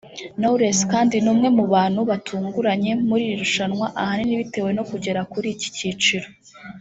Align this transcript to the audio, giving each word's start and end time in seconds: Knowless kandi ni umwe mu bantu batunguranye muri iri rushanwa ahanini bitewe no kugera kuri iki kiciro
Knowless 0.39 0.79
kandi 0.91 1.15
ni 1.23 1.29
umwe 1.33 1.47
mu 1.57 1.65
bantu 1.73 2.01
batunguranye 2.09 2.91
muri 3.07 3.23
iri 3.25 3.35
rushanwa 3.43 3.85
ahanini 4.01 4.39
bitewe 4.41 4.69
no 4.77 4.83
kugera 4.89 5.21
kuri 5.31 5.47
iki 5.55 5.69
kiciro 5.77 6.27